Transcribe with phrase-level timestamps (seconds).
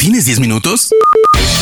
[0.00, 0.88] ¿Tienes 10 minutos?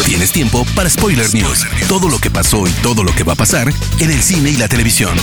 [0.06, 1.67] Tienes tiempo para Spoiler News.
[1.89, 3.67] Todo lo que pasó y todo lo que va a pasar
[3.99, 5.17] en el cine y la televisión.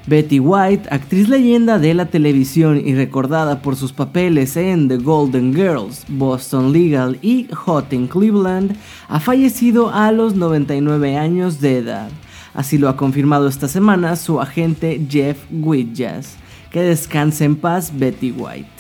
[0.07, 5.55] Betty White, actriz leyenda de la televisión y recordada por sus papeles en The Golden
[5.55, 8.77] Girls, Boston Legal y Hot in Cleveland,
[9.09, 12.11] ha fallecido a los 99 años de edad.
[12.53, 16.37] Así lo ha confirmado esta semana su agente Jeff Widjas.
[16.71, 18.74] Que descanse en paz Betty White.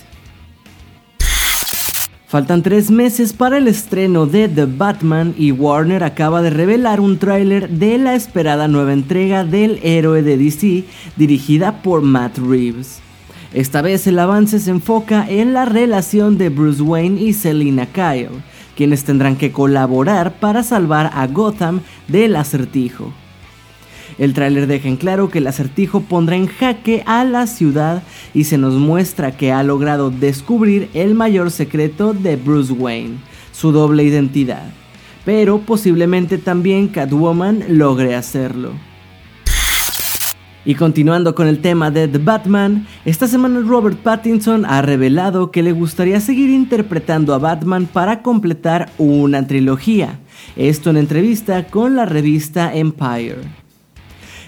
[2.34, 7.16] Faltan tres meses para el estreno de The Batman y Warner acaba de revelar un
[7.16, 10.82] tráiler de la esperada nueva entrega del héroe de DC
[11.15, 12.99] dirigida por Matt Reeves.
[13.52, 18.43] Esta vez el avance se enfoca en la relación de Bruce Wayne y Selina Kyle,
[18.77, 23.12] quienes tendrán que colaborar para salvar a Gotham del acertijo.
[24.18, 28.45] El tráiler deja en claro que el acertijo pondrá en jaque a la ciudad y
[28.45, 33.16] se nos muestra que ha logrado descubrir el mayor secreto de Bruce Wayne,
[33.52, 34.73] su doble identidad.
[35.24, 38.73] Pero posiblemente también Catwoman logre hacerlo.
[40.66, 45.62] Y continuando con el tema de The Batman, esta semana Robert Pattinson ha revelado que
[45.62, 50.21] le gustaría seguir interpretando a Batman para completar una trilogía.
[50.56, 53.63] Esto en entrevista con la revista Empire.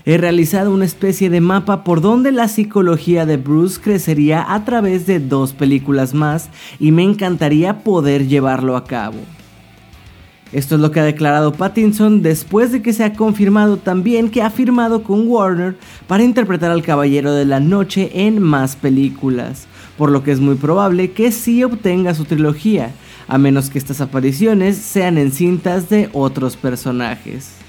[0.09, 5.05] He realizado una especie de mapa por donde la psicología de Bruce crecería a través
[5.05, 6.49] de dos películas más
[6.79, 9.19] y me encantaría poder llevarlo a cabo.
[10.53, 14.43] Esto es lo que ha declarado Pattinson después de que se ha confirmado también que
[14.43, 15.77] ha firmado con Warner
[16.07, 19.67] para interpretar al Caballero de la Noche en más películas,
[19.99, 22.93] por lo que es muy probable que sí obtenga su trilogía,
[23.27, 27.66] a menos que estas apariciones sean en cintas de otros personajes.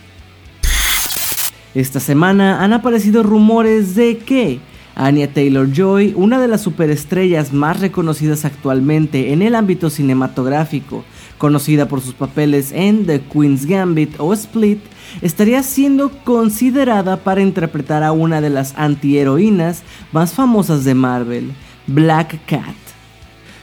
[1.77, 4.59] Esta semana han aparecido rumores de que
[4.95, 11.03] Anya Taylor Joy, una de las superestrellas más reconocidas actualmente en el ámbito cinematográfico,
[11.37, 14.79] conocida por sus papeles en The Queen's Gambit o Split,
[15.21, 21.51] estaría siendo considerada para interpretar a una de las antiheroínas más famosas de Marvel,
[21.85, 22.73] Black Cat.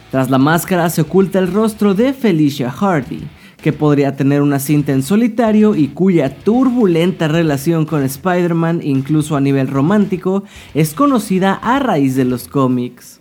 [0.09, 3.23] Tras la máscara se oculta el rostro de Felicia Hardy,
[3.65, 9.41] que podría tener una cinta en solitario y cuya turbulenta relación con Spider-Man, incluso a
[9.41, 10.43] nivel romántico,
[10.75, 13.19] es conocida a raíz de los cómics.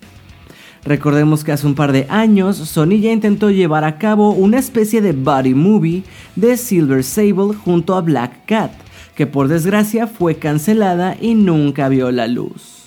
[0.84, 5.00] Recordemos que hace un par de años Sony ya intentó llevar a cabo una especie
[5.00, 6.02] de body movie
[6.36, 8.72] de Silver Sable junto a Black Cat,
[9.14, 12.83] que por desgracia fue cancelada y nunca vio la luz.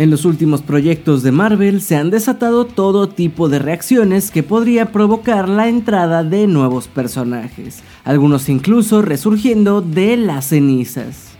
[0.00, 4.92] En los últimos proyectos de Marvel se han desatado todo tipo de reacciones que podría
[4.92, 11.32] provocar la entrada de nuevos personajes, algunos incluso resurgiendo de las cenizas.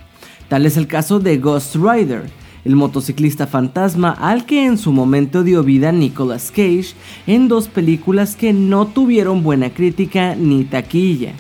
[0.51, 2.25] Tal es el caso de Ghost Rider,
[2.67, 6.93] el motociclista fantasma al que en su momento dio vida Nicolas Cage
[7.27, 11.33] en dos películas que no tuvieron buena crítica ni taquilla.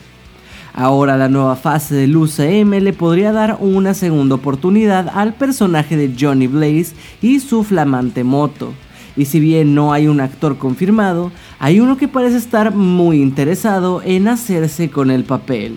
[0.73, 6.15] Ahora la nueva fase del UCM le podría dar una segunda oportunidad al personaje de
[6.19, 8.73] Johnny Blaze y su flamante moto.
[9.17, 14.01] Y si bien no hay un actor confirmado, hay uno que parece estar muy interesado
[14.05, 15.77] en hacerse con el papel.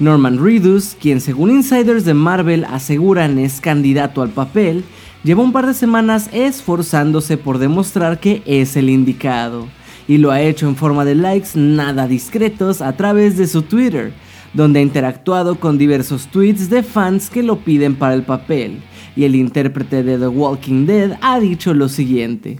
[0.00, 4.84] Norman Reedus, quien según insiders de Marvel aseguran es candidato al papel,
[5.22, 9.66] lleva un par de semanas esforzándose por demostrar que es el indicado
[10.08, 14.12] y lo ha hecho en forma de likes nada discretos a través de su Twitter,
[14.54, 18.80] donde ha interactuado con diversos tweets de fans que lo piden para el papel,
[19.14, 22.58] y el intérprete de The Walking Dead ha dicho lo siguiente.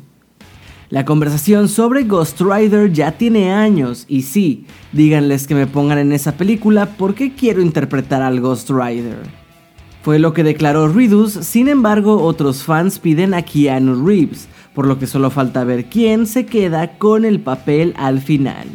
[0.90, 6.12] La conversación sobre Ghost Rider ya tiene años y sí, díganles que me pongan en
[6.12, 9.18] esa película porque quiero interpretar al Ghost Rider.
[10.02, 15.00] Fue lo que declaró Ridus, sin embargo otros fans piden a Keanu Reeves, por lo
[15.00, 18.68] que solo falta ver quién se queda con el papel al final.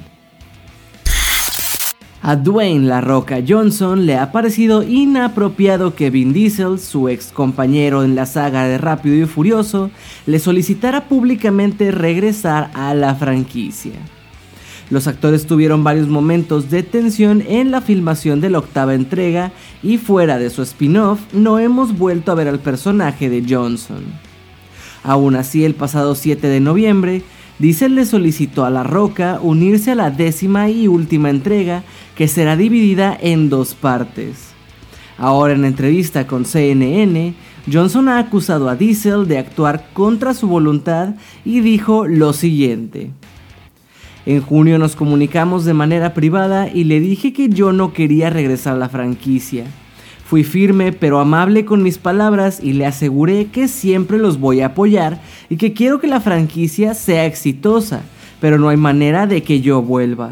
[2.21, 8.03] A Dwayne La Roca Johnson le ha parecido inapropiado que Vin Diesel, su ex compañero
[8.03, 9.91] en la saga de Rápido y Furioso,
[10.25, 13.93] le solicitara públicamente regresar a la franquicia.
[14.89, 19.99] Los actores tuvieron varios momentos de tensión en la filmación de la octava entrega y
[19.99, 24.32] fuera de su spin-off no hemos vuelto a ver al personaje de Johnson.
[25.03, 27.23] Aún así, el pasado 7 de noviembre,
[27.59, 31.83] Diesel le solicitó a La Roca unirse a la décima y última entrega
[32.15, 34.53] que será dividida en dos partes.
[35.17, 37.35] Ahora en entrevista con CNN,
[37.71, 41.15] Johnson ha acusado a Diesel de actuar contra su voluntad
[41.45, 43.11] y dijo lo siguiente.
[44.25, 48.75] En junio nos comunicamos de manera privada y le dije que yo no quería regresar
[48.75, 49.65] a la franquicia.
[50.33, 54.65] Fui firme pero amable con mis palabras y le aseguré que siempre los voy a
[54.65, 58.01] apoyar y que quiero que la franquicia sea exitosa,
[58.41, 60.31] pero no hay manera de que yo vuelva.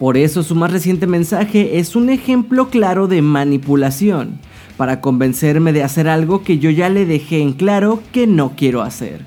[0.00, 4.40] Por eso su más reciente mensaje es un ejemplo claro de manipulación,
[4.76, 8.82] para convencerme de hacer algo que yo ya le dejé en claro que no quiero
[8.82, 9.24] hacer.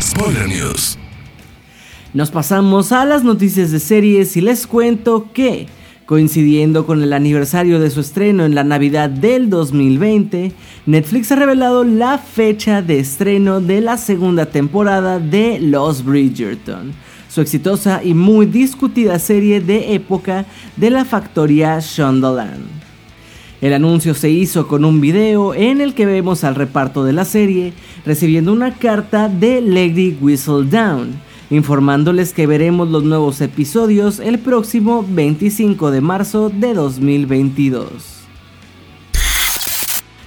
[0.00, 0.96] Spoiler News.
[2.14, 5.66] Nos pasamos a las noticias de series y les cuento que,
[6.12, 10.52] coincidiendo con el aniversario de su estreno en la Navidad del 2020,
[10.84, 16.92] Netflix ha revelado la fecha de estreno de la segunda temporada de Los Bridgerton,
[17.30, 20.44] su exitosa y muy discutida serie de época
[20.76, 22.66] de la factoría Shondaland.
[23.62, 27.24] El anuncio se hizo con un video en el que vemos al reparto de la
[27.24, 27.72] serie
[28.04, 31.14] recibiendo una carta de Lady Whistledown,
[31.52, 37.90] informándoles que veremos los nuevos episodios el próximo 25 de marzo de 2022.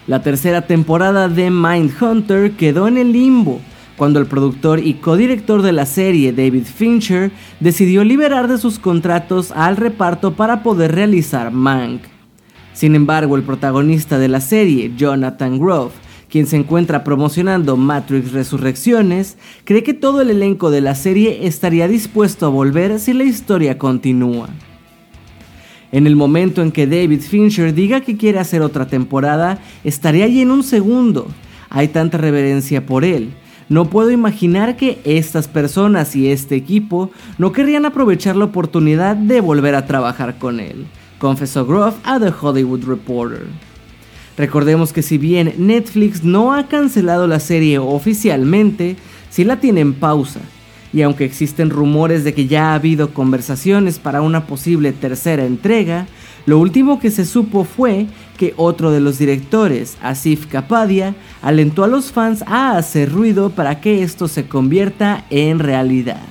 [0.05, 3.59] La tercera temporada de Mindhunter quedó en el limbo
[3.97, 9.51] cuando el productor y codirector de la serie, David Fincher, decidió liberar de sus contratos
[9.51, 12.03] al reparto para poder realizar Mank.
[12.73, 15.93] Sin embargo, el protagonista de la serie, Jonathan Grove,
[16.35, 21.87] quien se encuentra promocionando Matrix Resurrecciones, cree que todo el elenco de la serie estaría
[21.87, 24.49] dispuesto a volver si la historia continúa.
[25.93, 30.41] En el momento en que David Fincher diga que quiere hacer otra temporada, estaría allí
[30.41, 31.27] en un segundo.
[31.69, 33.29] Hay tanta reverencia por él.
[33.69, 39.39] No puedo imaginar que estas personas y este equipo no querrían aprovechar la oportunidad de
[39.39, 40.85] volver a trabajar con él,
[41.17, 43.47] confesó Groff a The Hollywood Reporter.
[44.37, 48.97] Recordemos que si bien Netflix no ha cancelado la serie oficialmente,
[49.29, 50.41] sí la tiene en pausa.
[50.91, 56.07] Y aunque existen rumores de que ya ha habido conversaciones para una posible tercera entrega,
[56.45, 61.87] lo último que se supo fue que otro de los directores, Asif Kapadia, alentó a
[61.87, 66.21] los fans a hacer ruido para que esto se convierta en realidad.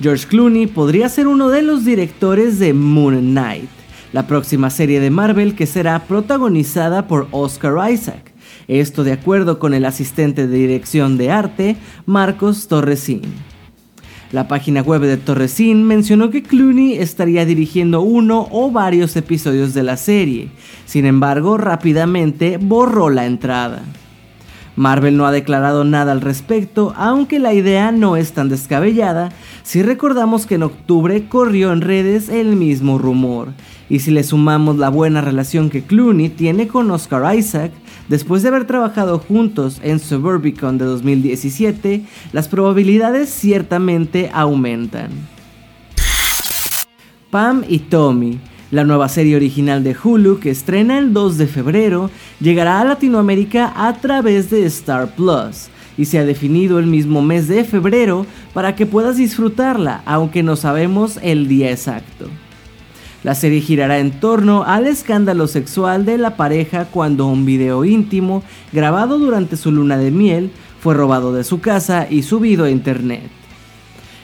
[0.00, 3.68] George Clooney podría ser uno de los directores de Moon Knight
[4.16, 8.32] la próxima serie de Marvel que será protagonizada por Oscar Isaac.
[8.66, 11.76] Esto de acuerdo con el asistente de dirección de arte,
[12.06, 13.20] Marcos Torresín.
[14.32, 19.82] La página web de Torresín mencionó que Clooney estaría dirigiendo uno o varios episodios de
[19.82, 20.48] la serie,
[20.86, 23.82] sin embargo rápidamente borró la entrada.
[24.76, 29.30] Marvel no ha declarado nada al respecto, aunque la idea no es tan descabellada
[29.62, 33.48] si recordamos que en octubre corrió en redes el mismo rumor,
[33.88, 37.72] y si le sumamos la buena relación que Clooney tiene con Oscar Isaac,
[38.08, 45.10] después de haber trabajado juntos en Suburbicon de 2017, las probabilidades ciertamente aumentan.
[47.30, 48.38] Pam y Tommy,
[48.70, 52.10] la nueva serie original de Hulu que estrena el 2 de febrero,
[52.40, 57.48] llegará a Latinoamérica a través de Star Plus y se ha definido el mismo mes
[57.48, 62.28] de febrero para que puedas disfrutarla, aunque no sabemos el día exacto.
[63.22, 68.42] La serie girará en torno al escándalo sexual de la pareja cuando un video íntimo
[68.72, 73.30] grabado durante su luna de miel fue robado de su casa y subido a internet.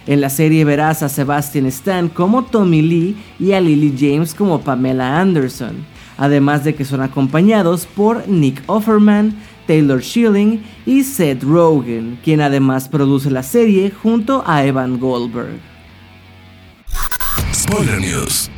[0.07, 4.61] En la serie verás a Sebastian Stan como Tommy Lee y a Lily James como
[4.61, 5.87] Pamela Anderson,
[6.19, 12.89] además de que son acompañados por Nick Offerman, Taylor Schilling y Seth Rogen, quien además
[12.89, 15.61] produce la serie junto a Evan Goldberg.
[17.55, 18.52] Spoiler News.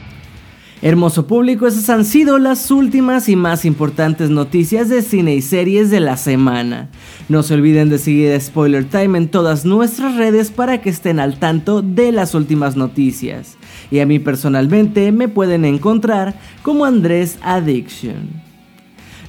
[0.84, 5.90] Hermoso público, esas han sido las últimas y más importantes noticias de cine y series
[5.90, 6.90] de la semana.
[7.30, 11.38] No se olviden de seguir Spoiler Time en todas nuestras redes para que estén al
[11.38, 13.56] tanto de las últimas noticias.
[13.90, 18.28] Y a mí personalmente me pueden encontrar como Andrés Addiction.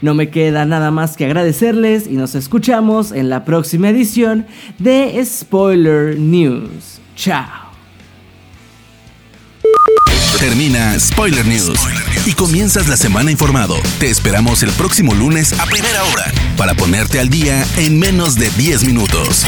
[0.01, 4.45] No me queda nada más que agradecerles y nos escuchamos en la próxima edición
[4.77, 6.99] de Spoiler News.
[7.15, 7.64] Chao.
[10.39, 11.79] Termina Spoiler News
[12.25, 13.75] y comienzas la semana informado.
[13.99, 18.49] Te esperamos el próximo lunes a primera hora para ponerte al día en menos de
[18.51, 19.45] 10 minutos.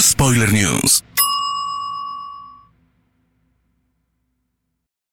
[0.00, 1.04] Spoiler News.